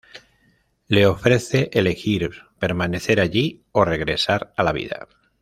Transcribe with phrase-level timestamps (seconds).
[0.87, 5.07] Le ofrece elegir: permanecer allí o regresar a la vida.